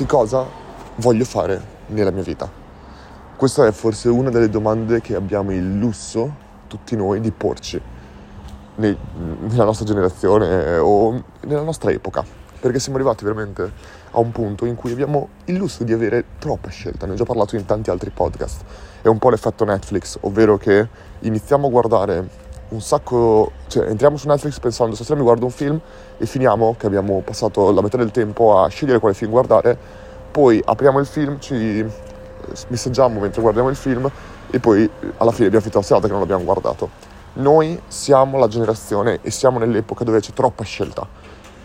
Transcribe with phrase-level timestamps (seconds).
[0.00, 0.46] che cosa
[0.96, 2.50] voglio fare nella mia vita?
[3.36, 6.34] Questa è forse una delle domande che abbiamo il lusso,
[6.68, 7.78] tutti noi, di porci
[8.76, 8.96] nei,
[9.40, 12.24] nella nostra generazione o nella nostra epoca.
[12.60, 13.70] Perché siamo arrivati veramente
[14.12, 17.04] a un punto in cui abbiamo il lusso di avere troppa scelta.
[17.04, 18.62] Ne ho già parlato in tanti altri podcast.
[19.02, 20.88] È un po' l'effetto Netflix, ovvero che
[21.18, 22.28] iniziamo a guardare
[22.70, 25.80] un sacco, cioè entriamo su Netflix pensando stasera mi guardo un film
[26.18, 29.76] e finiamo che abbiamo passato la metà del tempo a scegliere quale film guardare,
[30.30, 31.84] poi apriamo il film, ci
[32.68, 34.10] messaggiamo mentre guardiamo il film
[34.50, 37.08] e poi alla fine abbiamo finito la serata che non l'abbiamo guardato.
[37.34, 41.06] Noi siamo la generazione e siamo nell'epoca dove c'è troppa scelta.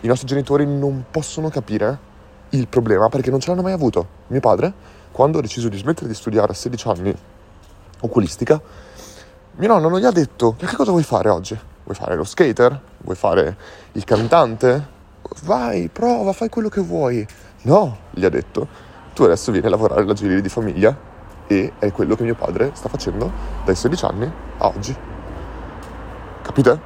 [0.00, 1.98] I nostri genitori non possono capire
[2.50, 4.06] il problema perché non ce l'hanno mai avuto.
[4.28, 4.72] Mio padre,
[5.10, 7.14] quando ha deciso di smettere di studiare a 16 anni
[8.00, 8.60] oculistica,
[9.58, 11.58] mio nonno non gli ha detto che cosa vuoi fare oggi?
[11.84, 12.78] Vuoi fare lo skater?
[12.98, 13.56] Vuoi fare
[13.92, 14.94] il cantante?
[15.44, 17.26] Vai, prova, fai quello che vuoi.
[17.62, 18.68] No, gli ha detto,
[19.14, 20.94] tu adesso vieni a lavorare alla gioielleria di famiglia
[21.46, 23.32] e è quello che mio padre sta facendo
[23.64, 24.94] dai 16 anni a oggi.
[26.42, 26.80] Capite?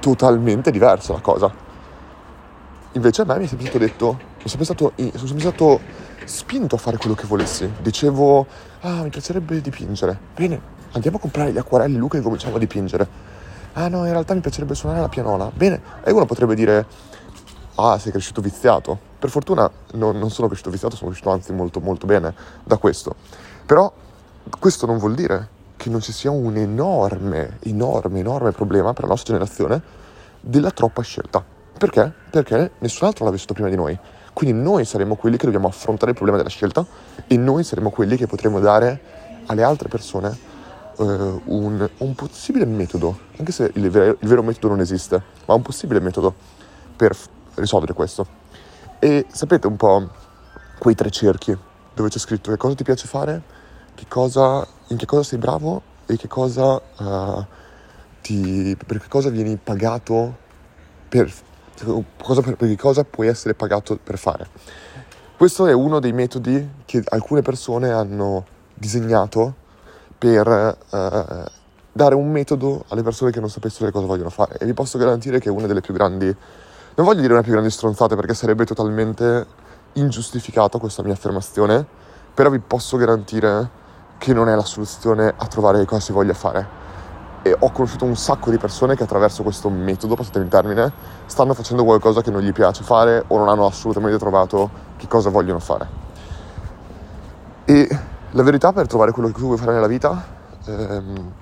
[0.00, 1.52] Totalmente diversa la cosa.
[2.92, 5.80] Invece a me mi è sempre stato detto, sono sempre stato, sono sempre stato
[6.24, 7.70] spinto a fare quello che volessi.
[7.80, 8.46] Dicevo,
[8.80, 10.18] ah, mi piacerebbe dipingere.
[10.34, 13.30] Bene, andiamo a comprare gli acquarelli Luca e cominciamo a dipingere.
[13.74, 15.50] Ah no, in realtà mi piacerebbe suonare la pianola.
[15.52, 16.86] Bene, e uno potrebbe dire,
[17.76, 18.98] ah, sei cresciuto viziato.
[19.18, 23.14] Per fortuna non, non sono cresciuto viziato, sono cresciuto anzi molto molto bene da questo.
[23.64, 23.90] Però
[24.58, 29.10] questo non vuol dire che non ci sia un enorme, enorme, enorme problema per la
[29.10, 29.80] nostra generazione
[30.40, 31.42] della troppa scelta.
[31.78, 32.12] Perché?
[32.30, 33.98] Perché nessun altro l'ha vissuto prima di noi.
[34.32, 36.84] Quindi noi saremo quelli che dobbiamo affrontare il problema della scelta
[37.26, 39.00] e noi saremo quelli che potremo dare
[39.46, 40.50] alle altre persone
[40.96, 45.54] uh, un, un, possibile metodo, anche se il vero, il vero, metodo non esiste, ma
[45.54, 46.34] un possibile metodo
[46.96, 48.26] per f- risolvere questo.
[48.98, 50.08] E sapete un po'
[50.78, 51.56] quei tre cerchi
[51.94, 53.42] dove c'è scritto che cosa ti piace fare,
[53.94, 57.44] che cosa, in che cosa sei bravo e che cosa, uh,
[58.20, 60.36] ti, per che cosa vieni pagato
[61.08, 61.32] per,
[62.22, 64.48] cosa, per, per che cosa puoi essere pagato per fare.
[65.36, 69.60] Questo è uno dei metodi che alcune persone hanno disegnato
[70.22, 71.44] per eh,
[71.90, 74.56] dare un metodo alle persone che non sapessero che cosa vogliono fare.
[74.58, 77.50] E vi posso garantire che è una delle più grandi, non voglio dire una più
[77.50, 79.44] grandi stronzate perché sarebbe totalmente
[79.94, 81.84] ingiustificata questa mia affermazione,
[82.32, 83.68] però vi posso garantire
[84.18, 86.80] che non è la soluzione a trovare cosa si voglia fare.
[87.42, 90.92] E ho conosciuto un sacco di persone che attraverso questo metodo, passatemi il termine,
[91.26, 95.30] stanno facendo qualcosa che non gli piace fare o non hanno assolutamente trovato che cosa
[95.30, 96.00] vogliono fare.
[97.64, 100.24] E la verità per trovare quello che tu vuoi fare nella vita
[100.64, 101.32] ehm,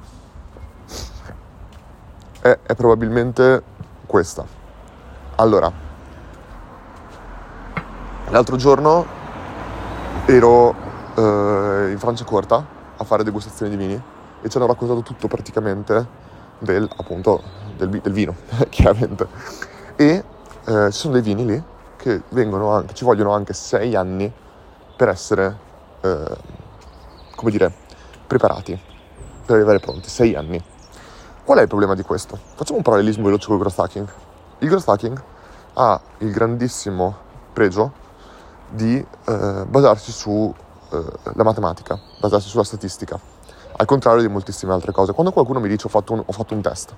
[2.41, 3.63] è, è probabilmente
[4.07, 4.45] questa.
[5.37, 5.71] Allora,
[8.29, 9.07] l'altro giorno
[10.27, 10.75] ero
[11.15, 12.65] eh, in Francia Corta
[12.97, 14.03] a fare degustazioni di vini
[14.43, 16.07] e ci hanno raccontato tutto praticamente
[16.59, 17.43] del, appunto,
[17.77, 18.35] del, del vino,
[18.69, 19.29] chiaramente.
[19.95, 20.25] E
[20.65, 21.63] eh, ci sono dei vini lì
[21.97, 24.33] che vengono anche, ci vogliono anche sei anni
[24.97, 25.57] per essere
[26.01, 26.37] eh,
[27.41, 27.73] come dire,
[28.27, 28.79] preparati
[29.47, 30.63] per arrivare pronti, sei anni.
[31.43, 32.39] Qual è il problema di questo?
[32.55, 34.09] Facciamo un parallelismo veloce con il growth hacking.
[34.59, 35.23] Il growth hacking
[35.73, 37.17] ha il grandissimo
[37.55, 37.93] pregio
[38.69, 40.55] di eh, basarsi sulla
[40.93, 43.19] eh, matematica, basarsi sulla statistica,
[43.75, 45.15] al contrario di moltissime altre cose.
[45.15, 46.95] Quando qualcuno mi dice ho fatto un, ho fatto un test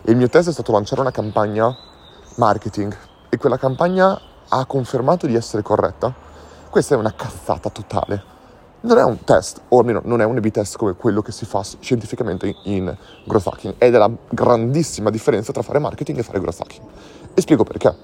[0.00, 1.76] e il mio test è stato lanciare una campagna
[2.36, 2.96] marketing
[3.28, 4.16] e quella campagna
[4.48, 6.14] ha confermato di essere corretta,
[6.70, 8.30] questa è una cazzata totale
[8.82, 11.44] non è un test, o almeno non è un A-B test come quello che si
[11.44, 12.94] fa scientificamente in
[13.24, 13.74] growth hacking.
[13.78, 16.86] Ed è la grandissima differenza tra fare marketing e fare growth hacking.
[17.34, 17.94] E spiego perché.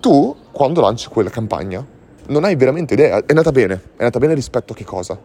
[0.00, 1.84] Tu, quando lanci quella campagna,
[2.28, 3.18] non hai veramente idea.
[3.18, 3.74] È andata bene.
[3.74, 5.18] È andata bene rispetto a che cosa?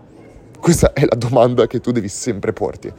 [0.60, 2.92] Questa è la domanda che tu devi sempre porti.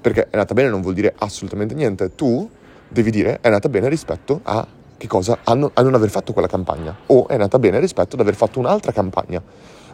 [0.00, 2.14] Perché è andata bene non vuol dire assolutamente niente.
[2.14, 2.48] Tu
[2.88, 4.66] devi dire è andata bene rispetto a
[4.96, 5.38] che cosa?
[5.44, 6.96] A non, a non aver fatto quella campagna.
[7.06, 9.42] O è andata bene rispetto ad aver fatto un'altra campagna.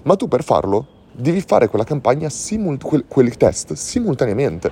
[0.02, 4.70] Ma tu per farlo devi fare quella campagna, simul- quel, quel test simultaneamente.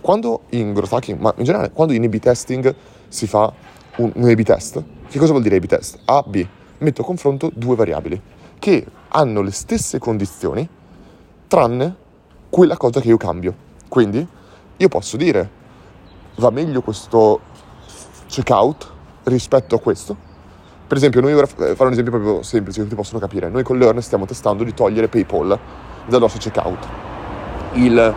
[0.00, 2.74] Quando in growth hacking, ma in generale, quando in A-B testing
[3.08, 3.52] si fa
[3.96, 5.98] un, un A-B test, che cosa vuol dire A-B test?
[6.04, 6.46] A, B,
[6.78, 8.20] metto a confronto due variabili
[8.58, 10.68] che hanno le stesse condizioni,
[11.48, 11.96] tranne
[12.50, 13.54] quella cosa che io cambio.
[13.88, 14.26] Quindi
[14.76, 15.50] io posso dire,
[16.36, 17.40] va meglio questo
[18.26, 18.92] checkout
[19.24, 20.16] rispetto a questo,
[20.86, 23.48] per esempio, noi ora fare un esempio proprio semplice che tutti possono capire.
[23.48, 25.58] Noi con Learn stiamo testando di togliere PayPal
[26.06, 26.86] dal nostro checkout.
[27.72, 28.14] Il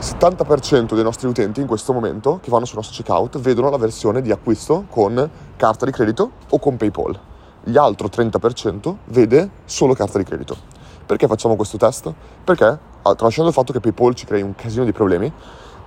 [0.00, 4.20] 70% dei nostri utenti in questo momento che vanno sul nostro checkout vedono la versione
[4.20, 7.18] di acquisto con carta di credito o con PayPal.
[7.66, 10.54] gli altro 30% vede solo carta di credito.
[11.06, 12.12] Perché facciamo questo test?
[12.44, 15.32] Perché, tralasciando il fatto che PayPal ci crei un casino di problemi,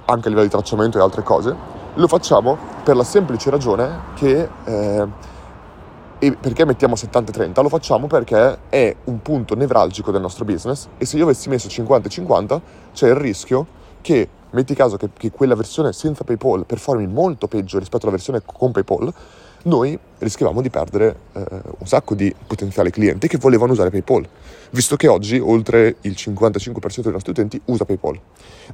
[0.06, 1.56] anche a livello di tracciamento e altre cose,
[1.94, 4.50] lo facciamo per la semplice ragione che...
[4.64, 5.36] Eh,
[6.20, 7.62] e perché mettiamo 70-30?
[7.62, 11.68] Lo facciamo perché è un punto nevralgico del nostro business e se io avessi messo
[11.68, 12.60] 50-50
[12.94, 13.68] c'è il rischio
[14.02, 18.42] che, metti caso che, che quella versione senza PayPal performi molto peggio rispetto alla versione
[18.44, 19.14] con PayPal,
[19.64, 21.46] noi rischiavamo di perdere eh,
[21.78, 24.28] un sacco di potenziali clienti che volevano usare PayPal,
[24.72, 28.20] visto che oggi oltre il 55% dei nostri utenti usa PayPal.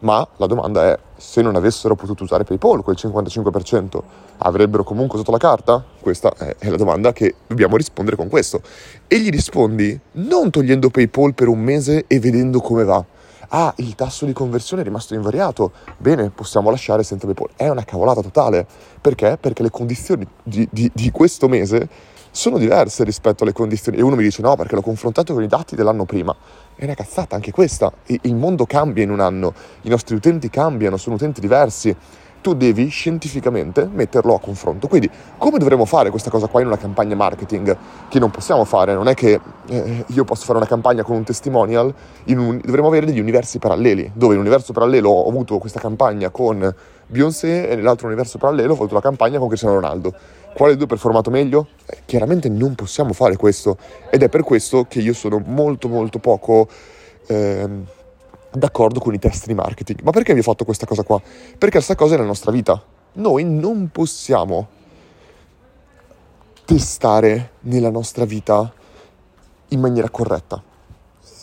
[0.02, 4.02] Ma la domanda è, se non avessero potuto usare PayPal, quel 55%
[4.38, 5.84] avrebbero comunque usato la carta?
[6.00, 8.62] Questa è la domanda che dobbiamo rispondere con questo.
[9.08, 13.04] E gli rispondi non togliendo PayPal per un mese e vedendo come va,
[13.50, 17.50] ah, il tasso di conversione è rimasto invariato, bene, possiamo lasciare senza PayPal.
[17.56, 18.66] È una cavolata totale.
[19.00, 19.38] Perché?
[19.40, 21.88] Perché le condizioni di, di, di questo mese
[22.34, 24.00] sono diverse rispetto alle condizioni.
[24.00, 26.36] E uno mi dice no, perché l'ho confrontato con i dati dell'anno prima.
[26.76, 27.94] È una cazzata anche questa.
[28.08, 29.54] Il mondo cambia in un anno,
[29.84, 31.96] i nostri utenti cambiano, sono utenti diversi
[32.44, 34.88] tu devi scientificamente metterlo a confronto.
[34.88, 37.76] Quindi come dovremmo fare questa cosa qua in una campagna marketing
[38.10, 38.94] che non possiamo fare?
[38.94, 41.92] Non è che eh, io posso fare una campagna con un testimonial,
[42.28, 46.30] un, dovremmo avere degli universi paralleli, dove in un universo parallelo ho avuto questa campagna
[46.32, 46.76] con
[47.08, 50.14] Beyoncé e nell'altro universo parallelo ho avuto la campagna con Cristiano Ronaldo.
[50.54, 51.68] Quale due ha performato meglio?
[51.86, 53.78] Eh, chiaramente non possiamo fare questo
[54.10, 56.68] ed è per questo che io sono molto molto poco...
[57.28, 58.02] Eh,
[58.56, 60.02] d'accordo con i test di marketing.
[60.02, 61.20] Ma perché vi ho fatto questa cosa qua?
[61.20, 62.82] Perché questa cosa è la nostra vita.
[63.14, 64.68] Noi non possiamo
[66.66, 68.72] testare nella nostra vita
[69.70, 70.62] in maniera corretta.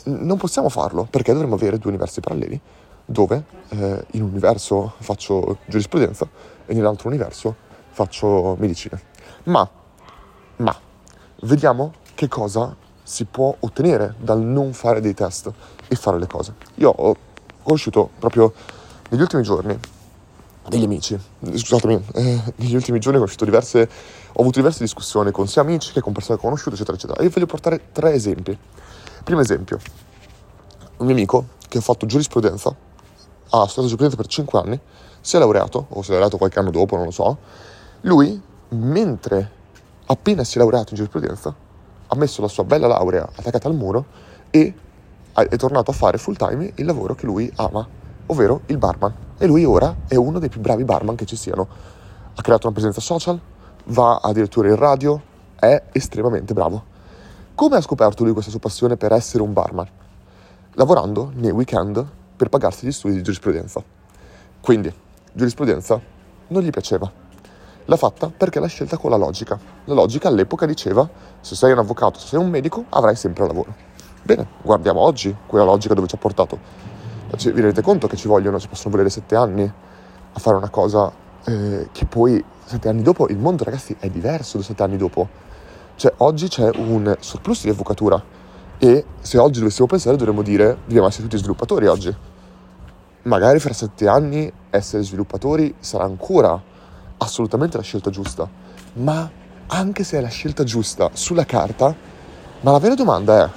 [0.04, 2.60] Non possiamo farlo perché dovremmo avere due universi paralleli
[3.04, 6.28] dove eh, in un universo faccio giurisprudenza
[6.64, 9.00] e nell'altro universo faccio medicina.
[9.44, 9.68] Ma,
[10.56, 10.76] ma,
[11.42, 15.52] vediamo che cosa si può ottenere dal non fare dei test
[15.88, 16.54] e fare le cose.
[16.76, 17.16] Io ho
[17.62, 18.52] conosciuto proprio
[19.10, 19.78] negli ultimi giorni
[20.68, 23.88] degli amici, scusatemi, eh, negli ultimi giorni ho diverse,
[24.32, 27.22] ho avuto diverse discussioni con sia amici che con persone conosciuto, eccetera, eccetera.
[27.22, 28.56] Io voglio portare tre esempi.
[29.24, 29.78] Primo esempio,
[30.98, 34.80] un mio amico che ha fatto giurisprudenza, ha studiato giurisprudenza per 5 anni,
[35.20, 37.38] si è laureato, o si è laureato qualche anno dopo, non lo so.
[38.04, 39.50] Lui, mentre
[40.06, 41.54] appena si è laureato in giurisprudenza,
[42.06, 44.06] ha messo la sua bella laurea attaccata al muro
[44.48, 44.74] e
[45.34, 47.86] è tornato a fare full time il lavoro che lui ama,
[48.26, 49.14] ovvero il barman.
[49.36, 51.68] E lui ora è uno dei più bravi barman che ci siano.
[52.34, 53.38] Ha creato una presenza social,
[53.84, 55.20] va addirittura in radio,
[55.56, 56.84] è estremamente bravo.
[57.54, 59.88] Come ha scoperto lui questa sua passione per essere un barman?
[60.72, 62.02] Lavorando nei weekend
[62.34, 63.84] per pagarsi gli studi di giurisprudenza.
[64.58, 64.90] Quindi,
[65.34, 66.00] giurisprudenza
[66.46, 67.28] non gli piaceva
[67.86, 69.58] L'ha fatta perché l'ha scelta con la logica.
[69.84, 71.08] La logica all'epoca diceva
[71.40, 73.74] se sei un avvocato, se sei un medico, avrai sempre lavoro.
[74.22, 76.58] Bene, guardiamo oggi quella logica dove ci ha portato.
[77.36, 81.10] Vi rendete conto che ci vogliono, ci possono volere sette anni a fare una cosa
[81.44, 85.28] eh, che poi sette anni dopo il mondo ragazzi è diverso da sette anni dopo.
[85.96, 88.22] Cioè oggi c'è un surplus di avvocatura
[88.78, 92.14] e se oggi dovessimo pensare dovremmo dire dobbiamo essere tutti sviluppatori oggi.
[93.22, 96.60] Magari fra sette anni essere sviluppatori sarà ancora
[97.22, 98.48] assolutamente la scelta giusta,
[98.94, 99.30] ma
[99.66, 101.94] anche se è la scelta giusta sulla carta,
[102.60, 103.48] ma la vera domanda è,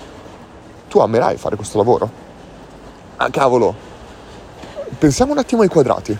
[0.87, 2.09] tu amerai fare questo lavoro?
[3.17, 3.73] Ah cavolo,
[4.97, 6.17] pensiamo un attimo ai quadrati.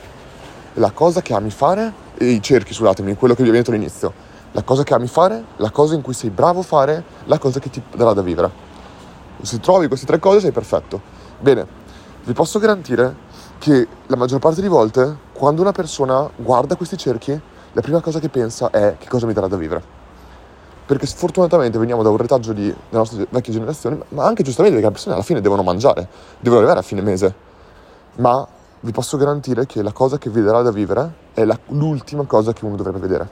[0.78, 4.12] La cosa che ami fare, i cerchi, scusatemi, quello che vi ho detto all'inizio,
[4.52, 7.60] la cosa che ami fare, la cosa in cui sei bravo a fare, la cosa
[7.60, 8.50] che ti darà da vivere.
[9.42, 11.02] Se trovi queste tre cose sei perfetto.
[11.40, 11.68] Bene,
[12.24, 13.16] vi posso garantire
[13.64, 17.32] che la maggior parte delle volte quando una persona guarda questi cerchi,
[17.72, 19.82] la prima cosa che pensa è che cosa mi darà da vivere.
[20.86, 24.90] Perché sfortunatamente veniamo da un retaggio di, della nostra vecchia generazione, ma anche giustamente perché
[24.90, 26.10] le persone alla fine devono mangiare,
[26.42, 27.34] devono arrivare a fine mese.
[28.16, 28.46] Ma
[28.82, 32.52] vi posso garantire che la cosa che vi darà da vivere è la, l'ultima cosa
[32.52, 33.30] che uno dovrebbe vedere.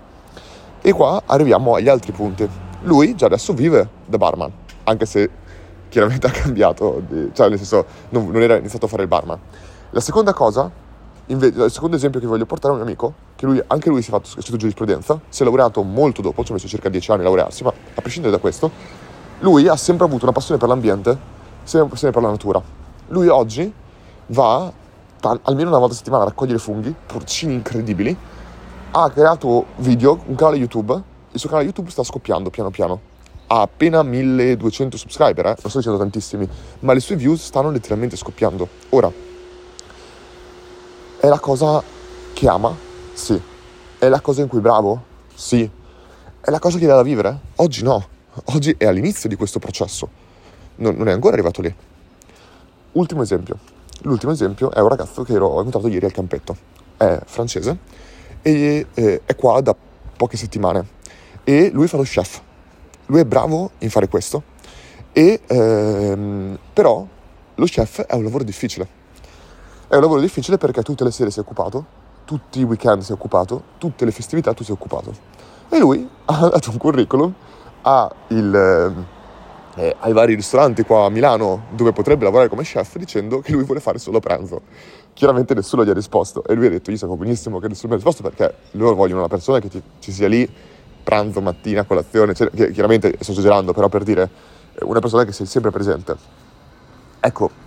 [0.79, 2.49] E qua arriviamo agli altri punti.
[2.83, 4.49] Lui già adesso vive da barman,
[4.85, 5.29] anche se
[5.89, 9.39] chiaramente ha cambiato, cioè nel senso non, non era iniziato a fare il barman
[9.93, 10.71] la seconda cosa,
[11.27, 14.09] invece, il secondo esempio che voglio portare è un amico, che lui, anche lui si
[14.09, 17.21] è fatto studio giurisprudenza, si è laureato molto dopo, ci ha messo circa 10 anni
[17.21, 18.71] a laurearsi, ma a prescindere da questo,
[19.39, 21.17] lui ha sempre avuto una passione per l'ambiente,
[21.63, 22.61] sempre una passione per la natura.
[23.09, 23.73] Lui oggi
[24.27, 24.71] va
[25.43, 28.17] almeno una volta a settimana a raccogliere funghi, porcini incredibili,
[28.91, 33.09] ha creato video, un canale YouTube, il suo canale YouTube sta scoppiando piano piano.
[33.47, 35.55] Ha appena 1200 subscriber, eh?
[35.61, 36.47] non sto dicendo tantissimi,
[36.79, 38.67] ma le sue views stanno letteralmente scoppiando.
[38.89, 39.11] Ora,
[41.21, 41.83] è la cosa
[42.33, 42.75] che ama?
[43.13, 43.39] Sì.
[43.99, 45.03] È la cosa in cui è bravo?
[45.35, 45.69] Sì.
[46.41, 47.37] È la cosa che dà da vivere?
[47.57, 48.07] Oggi no.
[48.45, 50.09] Oggi è all'inizio di questo processo,
[50.77, 51.71] non, non è ancora arrivato lì.
[52.93, 53.59] Ultimo esempio.
[54.01, 56.57] L'ultimo esempio è un ragazzo che ho incontrato ieri al campetto.
[56.97, 57.77] È francese
[58.41, 59.75] e eh, è qua da
[60.17, 60.87] poche settimane
[61.43, 62.41] e lui fa lo chef.
[63.05, 64.41] Lui è bravo in fare questo
[65.11, 67.05] e ehm, però
[67.53, 69.00] lo chef è un lavoro difficile.
[69.91, 71.85] È un lavoro difficile perché tutte le sere sei occupato,
[72.23, 75.13] tutti i weekend sei occupato, tutte le festività tu sei occupato.
[75.67, 77.33] E lui ha dato un curriculum
[78.27, 78.95] il,
[79.75, 83.65] eh, ai vari ristoranti qua a Milano dove potrebbe lavorare come chef dicendo che lui
[83.65, 84.61] vuole fare solo pranzo.
[85.11, 87.99] Chiaramente nessuno gli ha risposto e lui ha detto io sapevo benissimo che nessuno mi
[87.99, 90.49] ha risposto perché loro vogliono una persona che ti, ci sia lì
[91.03, 94.29] pranzo, mattina, colazione, cioè, chiaramente sto esagerando però per dire
[94.73, 96.15] eh, una persona che sia sempre presente.
[97.19, 97.60] Ecco,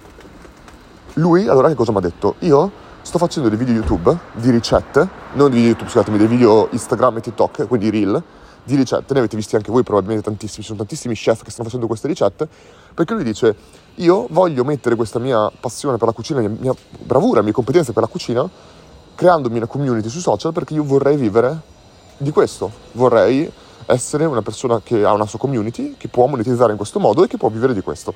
[1.15, 2.37] lui allora che cosa mi ha detto?
[2.41, 2.71] Io
[3.03, 7.19] sto facendo dei video YouTube di ricette, non di video YouTube, scusatemi, dei video Instagram
[7.19, 8.23] e TikTok, quindi reel,
[8.65, 11.65] di ricette, ne avete visti anche voi probabilmente tantissimi, ci sono tantissimi chef che stanno
[11.65, 12.49] facendo queste ricette,
[12.95, 13.55] perché lui dice
[13.97, 18.03] io voglio mettere questa mia passione per la cucina, la mia bravura, mie competenze per
[18.03, 18.49] la cucina,
[19.15, 21.61] creandomi una community sui social perché io vorrei vivere
[22.17, 23.51] di questo, vorrei
[23.87, 27.29] essere una persona che ha una sua community, che può monetizzare in questo modo e
[27.29, 28.15] che può vivere di questo.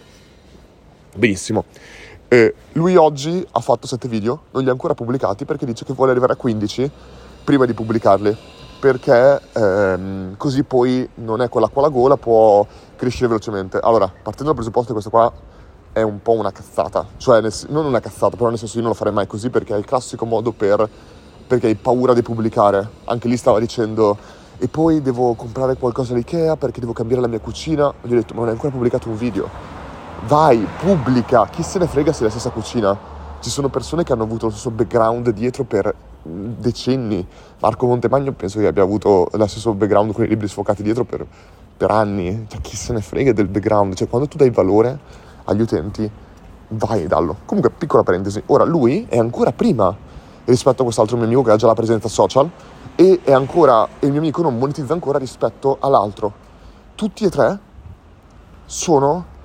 [1.14, 1.64] Benissimo.
[2.30, 5.94] Eh, lui oggi ha fatto 7 video, non li ha ancora pubblicati perché dice che
[5.94, 6.90] vuole arrivare a 15
[7.42, 8.36] prima di pubblicarli
[8.78, 12.66] perché ehm, così poi non è con l'acqua alla gola, può
[12.96, 13.78] crescere velocemente.
[13.82, 15.32] Allora, partendo dal presupposto che questa qua
[15.90, 18.92] è un po' una cazzata, cioè nel, non una cazzata, però nel senso io non
[18.92, 20.88] lo farei mai così perché è il classico modo per
[21.46, 22.86] perché hai paura di pubblicare.
[23.04, 24.16] Anche lì stava dicendo
[24.58, 27.92] e poi devo comprare qualcosa all'IKEA perché devo cambiare la mia cucina.
[28.02, 29.77] Gli ho detto ma non hai ancora pubblicato un video.
[30.26, 33.16] Vai, pubblica, chi se ne frega se è la stessa cucina.
[33.40, 37.24] Ci sono persone che hanno avuto lo stesso background dietro per decenni.
[37.60, 41.24] Marco Montemagno penso che abbia avuto lo stesso background con i libri sfocati dietro per,
[41.76, 42.46] per anni.
[42.48, 43.94] Cioè, chi se ne frega del background?
[43.94, 44.98] Cioè, quando tu dai valore
[45.44, 46.10] agli utenti,
[46.70, 47.36] vai e dallo.
[47.46, 48.42] Comunque, piccola parentesi.
[48.46, 49.96] Ora, lui è ancora prima
[50.46, 52.50] rispetto a quest'altro mio amico che ha già la presenza social
[52.96, 56.32] e è ancora, e il mio amico non monetizza ancora rispetto all'altro.
[56.96, 57.58] Tutti e tre
[58.66, 59.36] sono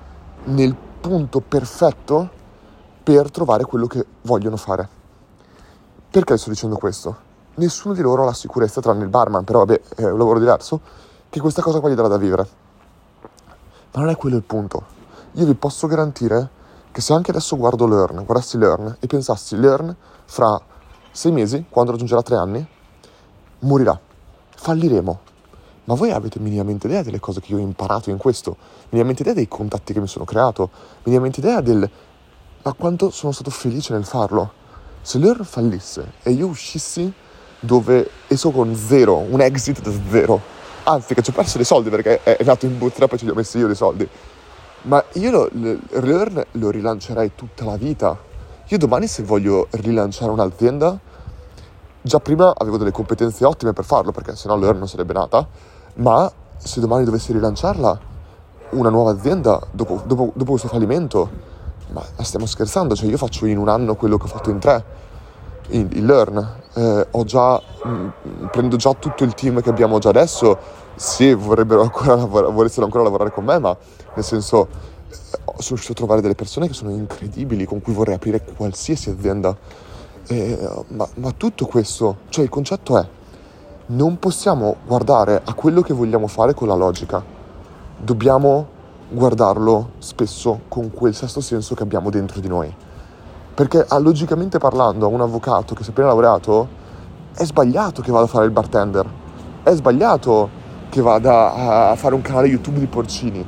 [0.44, 2.28] nel punto perfetto
[3.02, 4.88] per trovare quello che vogliono fare.
[6.10, 7.16] Perché sto dicendo questo?
[7.56, 10.80] Nessuno di loro ha la sicurezza, tranne il barman, però vabbè, è un lavoro diverso,
[11.28, 12.48] che questa cosa qua gli darà da vivere.
[13.92, 14.84] Ma non è quello il punto.
[15.32, 16.48] Io vi posso garantire
[16.90, 20.60] che se anche adesso guardo Learn, guardassi Learn e pensassi Learn fra
[21.10, 22.66] sei mesi, quando raggiungerà tre anni,
[23.60, 23.98] morirà.
[24.56, 25.23] Falliremo.
[25.84, 28.56] Ma voi avete minimamente idea delle cose che io ho imparato in questo?
[28.88, 30.70] Minimamente idea dei contatti che mi sono creato?
[31.02, 31.88] Minimamente idea del...
[32.62, 34.62] Ma quanto sono stato felice nel farlo?
[35.02, 37.12] Se Learn fallisse e io uscissi
[37.60, 40.40] dove esco con zero, un exit da zero,
[40.84, 43.30] anzi che ci ho perso dei soldi perché è, nato in bootstrap e ce li
[43.30, 44.08] ho messi io dei soldi,
[44.82, 48.16] ma io lo, Learn lo rilancerei tutta la vita.
[48.68, 50.98] Io domani se voglio rilanciare un'azienda,
[52.00, 55.46] già prima avevo delle competenze ottime per farlo perché sennò Learn non sarebbe nata,
[55.94, 58.12] ma se domani dovessi rilanciarla,
[58.70, 61.28] una nuova azienda dopo, dopo, dopo questo fallimento,
[61.90, 64.84] ma stiamo scherzando, cioè io faccio in un anno quello che ho fatto in tre,
[65.68, 69.98] in, in Learn, eh, ho già, mh, mm, prendo già tutto il team che abbiamo
[69.98, 70.58] già adesso,
[70.94, 73.76] se vorrebbero ancora lavorare, volessero ancora lavorare con me, ma
[74.14, 74.68] nel senso
[75.08, 79.10] eh, sono riuscito a trovare delle persone che sono incredibili, con cui vorrei aprire qualsiasi
[79.10, 79.56] azienda.
[80.26, 83.06] Eh, ma, ma tutto questo, cioè il concetto è,
[83.86, 87.22] non possiamo guardare a quello che vogliamo fare con la logica,
[87.98, 88.66] dobbiamo
[89.10, 92.74] guardarlo spesso con quel sesto senso che abbiamo dentro di noi.
[93.54, 96.82] Perché ah, logicamente parlando a un avvocato che si è appena laureato
[97.36, 99.06] è sbagliato che vada a fare il bartender,
[99.62, 103.46] è sbagliato che vada a fare un canale YouTube di porcini.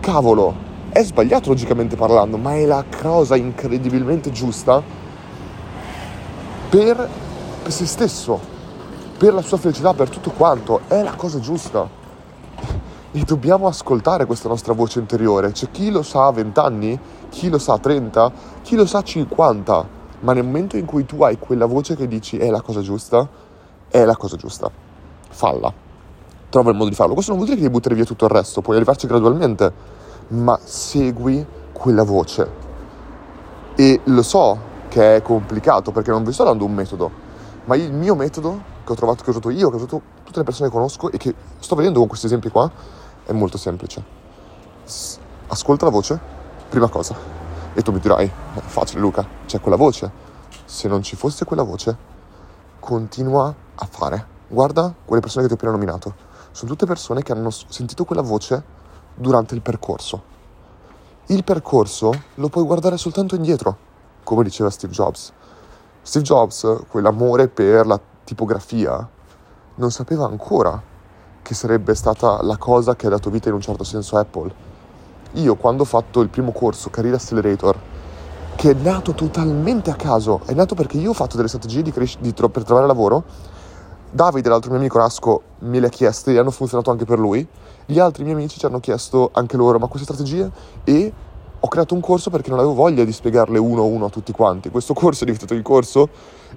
[0.00, 0.54] Cavolo,
[0.90, 4.82] è sbagliato logicamente parlando, ma è la cosa incredibilmente giusta
[6.68, 7.08] per,
[7.62, 8.58] per se stesso,
[9.20, 10.80] per la sua felicità, per tutto quanto.
[10.86, 11.86] È la cosa giusta.
[13.12, 15.52] E dobbiamo ascoltare questa nostra voce interiore.
[15.52, 16.98] C'è chi lo sa a 20 anni,
[17.28, 19.88] chi lo sa a 30, chi lo sa a 50.
[20.20, 23.28] Ma nel momento in cui tu hai quella voce che dici è la cosa giusta,
[23.90, 24.70] è la cosa giusta.
[25.28, 25.70] Falla.
[26.48, 27.12] Trova il modo di farlo.
[27.12, 29.70] Questo non vuol dire che devi buttare via tutto il resto, puoi arrivarci gradualmente,
[30.28, 32.50] ma segui quella voce.
[33.74, 34.58] E lo so
[34.88, 37.10] che è complicato perché non vi sto dando un metodo,
[37.66, 40.38] ma il mio metodo che ho trovato, che ho usato io, che ho usato tutte
[40.38, 42.70] le persone che conosco e che sto vedendo con questi esempi qua,
[43.24, 44.02] è molto semplice.
[45.46, 46.18] Ascolta la voce,
[46.68, 47.16] prima cosa.
[47.72, 50.28] E tu mi dirai, è facile Luca, c'è quella voce.
[50.64, 51.96] Se non ci fosse quella voce,
[52.80, 54.26] continua a fare.
[54.48, 56.14] Guarda quelle persone che ti ho appena nominato.
[56.50, 58.62] Sono tutte persone che hanno sentito quella voce
[59.14, 60.22] durante il percorso.
[61.26, 63.76] Il percorso lo puoi guardare soltanto indietro,
[64.24, 65.32] come diceva Steve Jobs.
[66.02, 69.08] Steve Jobs, quell'amore per la tipografia,
[69.74, 70.80] non sapeva ancora
[71.42, 74.68] che sarebbe stata la cosa che ha dato vita in un certo senso a Apple.
[75.32, 77.76] Io quando ho fatto il primo corso, Career Accelerator,
[78.54, 81.90] che è nato totalmente a caso, è nato perché io ho fatto delle strategie di
[81.90, 83.24] cres- di tro- per trovare lavoro,
[84.12, 87.46] Davide, l'altro mio amico Rasco, me le ha chieste e hanno funzionato anche per lui,
[87.86, 90.50] gli altri miei amici ci hanno chiesto anche loro ma queste strategie?
[90.84, 91.12] E
[91.62, 94.32] ho creato un corso perché non avevo voglia di spiegarle uno a uno a tutti
[94.32, 94.70] quanti.
[94.70, 96.08] Questo corso è diventato il corso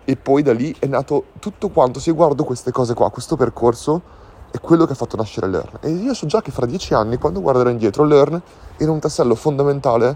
[0.05, 1.99] e poi da lì è nato tutto quanto.
[1.99, 4.01] Se guardo queste cose qua, questo percorso
[4.49, 5.79] è quello che ha fatto nascere Learn.
[5.81, 8.41] E io so già che fra dieci anni, quando guarderò indietro, Learn
[8.77, 10.15] era un tassello fondamentale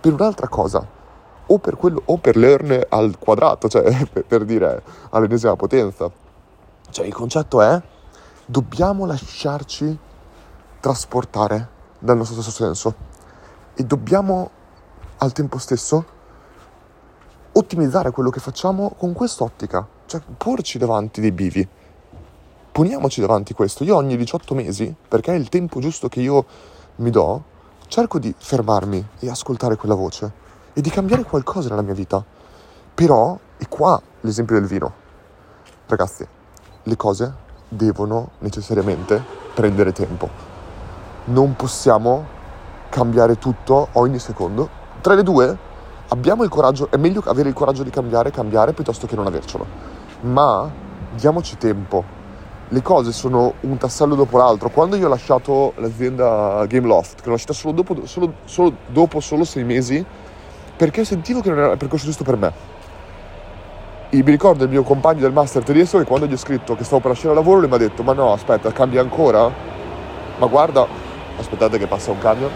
[0.00, 0.86] per un'altra cosa.
[1.46, 6.08] O per, quello, o per Learn al quadrato, cioè per, per dire all'ennesima potenza.
[6.88, 7.80] Cioè il concetto è
[8.46, 9.98] dobbiamo lasciarci
[10.78, 11.68] trasportare
[11.98, 13.09] dal nostro stesso senso
[13.74, 14.50] e dobbiamo
[15.18, 16.18] al tempo stesso
[17.52, 21.66] ottimizzare quello che facciamo con quest'ottica, cioè porci davanti dei bivi.
[22.72, 23.84] Poniamoci davanti questo.
[23.84, 26.44] Io ogni 18 mesi, perché è il tempo giusto che io
[26.96, 27.42] mi do,
[27.88, 30.32] cerco di fermarmi e ascoltare quella voce
[30.72, 32.24] e di cambiare qualcosa nella mia vita.
[32.94, 34.92] Però, e qua l'esempio del vino.
[35.86, 36.26] Ragazzi,
[36.84, 37.34] le cose
[37.68, 39.22] devono necessariamente
[39.54, 40.28] prendere tempo.
[41.24, 42.38] Non possiamo
[42.90, 44.68] cambiare tutto ogni secondo.
[45.00, 45.56] Tra le due
[46.08, 49.64] abbiamo il coraggio, è meglio avere il coraggio di cambiare, cambiare piuttosto che non avercelo.
[50.22, 50.70] Ma
[51.14, 52.18] diamoci tempo.
[52.68, 54.68] Le cose sono un tassello dopo l'altro.
[54.68, 59.44] Quando io ho lasciato l'azienda Gameloft, che l'ho lasciata solo dopo, solo, solo dopo solo
[59.44, 60.04] sei mesi,
[60.76, 62.52] perché sentivo che non era il percorso giusto per me.
[64.10, 66.84] E mi ricordo il mio compagno del master tedesco che quando gli ho scritto che
[66.84, 69.50] stavo per lasciare il lavoro, lui mi ha detto: Ma no, aspetta, cambia ancora?
[70.38, 70.86] Ma guarda,
[71.38, 72.50] aspettate che passa un camion.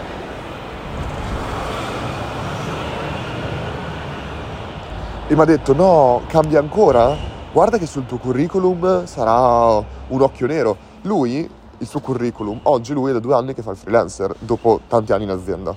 [5.27, 7.15] E mi ha detto no, cambia ancora?
[7.51, 10.77] Guarda che sul tuo curriculum sarà un occhio nero.
[11.01, 14.81] Lui, il suo curriculum, oggi lui è da due anni che fa il freelancer, dopo
[14.87, 15.75] tanti anni in azienda.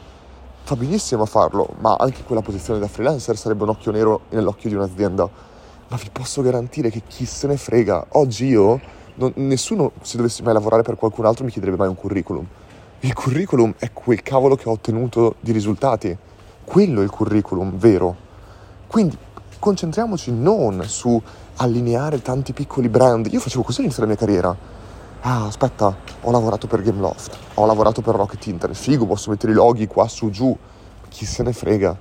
[0.64, 4.68] Fa benissimo a farlo, ma anche quella posizione da freelancer sarebbe un occhio nero nell'occhio
[4.68, 5.26] di un'azienda.
[5.88, 8.08] Ma vi posso garantire che chi se ne frega.
[8.11, 8.78] Oggi io,
[9.14, 12.46] non, nessuno, se dovessi mai lavorare per qualcun altro, mi chiederebbe mai un curriculum.
[13.00, 16.14] Il curriculum è quel cavolo che ho ottenuto di risultati.
[16.64, 18.26] Quello è il curriculum vero.
[18.88, 19.16] Quindi
[19.59, 21.21] concentriamoci non su
[21.57, 23.27] allineare tanti piccoli brand.
[23.31, 24.57] Io facevo così all'inizio della mia carriera.
[25.21, 29.55] Ah, aspetta, ho lavorato per Gameloft, ho lavorato per Rocket Internet, figo, posso mettere i
[29.55, 30.57] loghi qua su giù.
[31.09, 31.97] Chi se ne frega?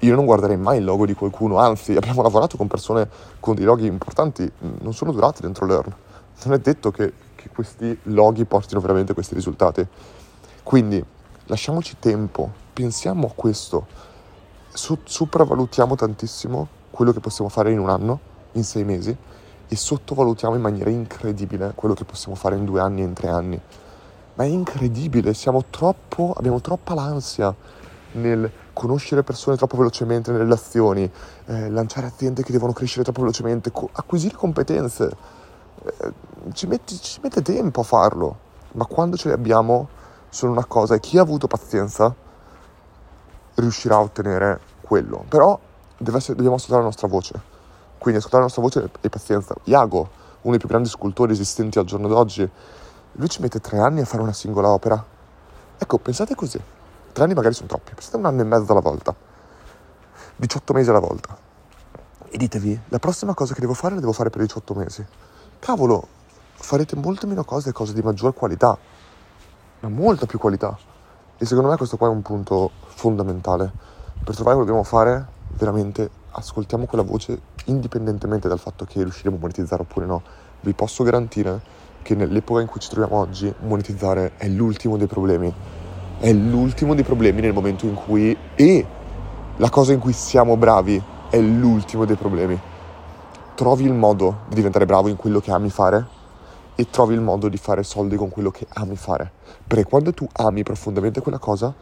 [0.00, 3.64] Io non guarderei mai il logo di qualcuno, anzi, abbiamo lavorato con persone con dei
[3.64, 4.50] loghi importanti,
[4.80, 5.94] non sono durati dentro Learn.
[6.44, 9.86] Non è detto che, che questi loghi portino veramente questi risultati.
[10.62, 11.02] Quindi
[11.44, 13.86] lasciamoci tempo, pensiamo a questo
[14.76, 18.20] so- sopravvalutiamo tantissimo quello che possiamo fare in un anno,
[18.52, 19.16] in sei mesi,
[19.68, 23.60] e sottovalutiamo in maniera incredibile quello che possiamo fare in due anni in tre anni.
[24.34, 25.34] Ma è incredibile,
[25.70, 27.54] troppo, abbiamo troppa l'ansia
[28.12, 31.10] nel conoscere persone troppo velocemente nelle relazioni,
[31.46, 35.16] eh, lanciare aziende che devono crescere troppo velocemente, co- acquisire competenze.
[35.84, 36.12] Eh,
[36.52, 38.38] ci, metti, ci mette tempo a farlo,
[38.72, 39.88] ma quando ce le abbiamo
[40.28, 42.14] sono una cosa e chi ha avuto pazienza
[43.56, 45.24] riuscirà a ottenere quello.
[45.28, 45.58] Però
[45.98, 47.40] essere, dobbiamo ascoltare la nostra voce.
[47.98, 49.54] Quindi ascoltare la nostra voce e pazienza.
[49.64, 49.98] Iago,
[50.42, 52.48] uno dei più grandi scultori esistenti al giorno d'oggi,
[53.12, 55.02] lui ci mette tre anni a fare una singola opera.
[55.78, 56.60] Ecco, pensate così.
[57.12, 59.14] Tre anni magari sono troppi, pensate un anno e mezzo alla volta.
[60.36, 61.36] 18 mesi alla volta.
[62.28, 65.06] E ditevi, la prossima cosa che devo fare la devo fare per 18 mesi.
[65.58, 66.06] Cavolo,
[66.52, 68.76] farete molte meno cose e cose di maggior qualità.
[69.80, 70.76] Ma molta più qualità.
[71.38, 73.70] E secondo me questo qua è un punto fondamentale.
[74.24, 75.26] Per trovare quello che dobbiamo fare,
[75.58, 80.22] veramente ascoltiamo quella voce indipendentemente dal fatto che riusciremo a monetizzare oppure no.
[80.62, 81.60] Vi posso garantire
[82.00, 85.52] che nell'epoca in cui ci troviamo oggi, monetizzare è l'ultimo dei problemi.
[86.18, 88.34] È l'ultimo dei problemi nel momento in cui...
[88.54, 88.86] E
[89.56, 92.58] la cosa in cui siamo bravi è l'ultimo dei problemi.
[93.54, 96.15] Trovi il modo di diventare bravo in quello che ami fare
[96.76, 99.32] e trovi il modo di fare soldi con quello che ami fare.
[99.66, 101.74] Perché quando tu ami profondamente quella cosa,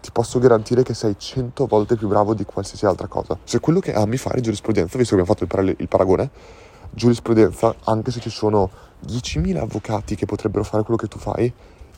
[0.00, 3.38] ti posso garantire che sei cento volte più bravo di qualsiasi altra cosa.
[3.44, 6.30] Se quello che ami fare giurisprudenza, visto che abbiamo fatto il, parale- il paragone,
[6.90, 8.68] giurisprudenza, anche se ci sono
[9.06, 11.52] 10.000 avvocati che potrebbero fare quello che tu fai,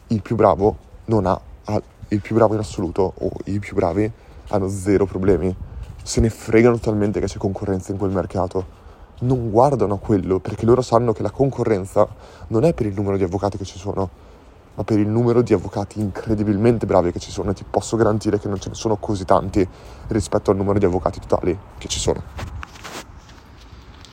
[0.08, 4.10] il più bravo non ha, ha il più bravo in assoluto o i più bravi
[4.48, 5.54] hanno zero problemi.
[6.02, 8.82] Se ne fregano totalmente che c'è concorrenza in quel mercato
[9.24, 12.06] non guardano a quello perché loro sanno che la concorrenza
[12.48, 14.08] non è per il numero di avvocati che ci sono,
[14.74, 18.38] ma per il numero di avvocati incredibilmente bravi che ci sono e ti posso garantire
[18.38, 19.66] che non ce ne sono così tanti
[20.08, 22.53] rispetto al numero di avvocati totali che ci sono.